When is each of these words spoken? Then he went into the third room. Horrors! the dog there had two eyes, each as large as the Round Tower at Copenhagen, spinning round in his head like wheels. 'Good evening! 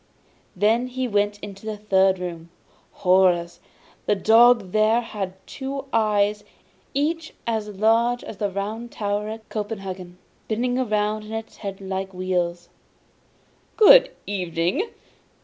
Then 0.55 0.87
he 0.87 1.07
went 1.07 1.37
into 1.43 1.63
the 1.67 1.77
third 1.77 2.17
room. 2.17 2.49
Horrors! 3.05 3.59
the 4.07 4.15
dog 4.15 4.71
there 4.71 4.99
had 5.01 5.33
two 5.45 5.85
eyes, 5.93 6.43
each 6.95 7.35
as 7.45 7.67
large 7.69 8.23
as 8.23 8.37
the 8.37 8.49
Round 8.49 8.91
Tower 8.91 9.29
at 9.29 9.47
Copenhagen, 9.49 10.17
spinning 10.45 10.73
round 10.89 11.25
in 11.25 11.33
his 11.45 11.57
head 11.57 11.79
like 11.81 12.15
wheels. 12.15 12.67
'Good 13.77 14.09
evening! 14.25 14.89